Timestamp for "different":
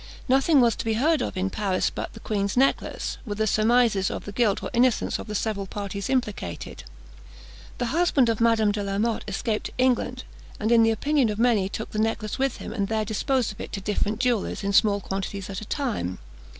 13.79-14.19